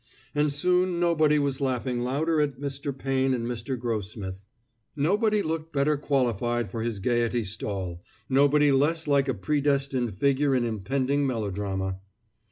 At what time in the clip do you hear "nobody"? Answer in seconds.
0.99-1.37, 4.95-5.43, 8.27-8.71